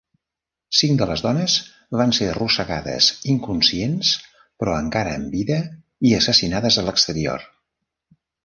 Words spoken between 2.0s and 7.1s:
ser arrossegades, inconscients però encara amb vida, i assassinades a